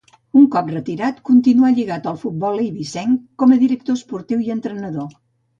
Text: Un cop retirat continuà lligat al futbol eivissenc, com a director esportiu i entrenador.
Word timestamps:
Un 0.39 0.45
cop 0.53 0.71
retirat 0.75 1.19
continuà 1.29 1.69
lligat 1.75 2.09
al 2.13 2.17
futbol 2.23 2.63
eivissenc, 2.63 3.23
com 3.45 3.55
a 3.55 3.59
director 3.67 4.01
esportiu 4.01 4.45
i 4.49 4.53
entrenador. 4.59 5.17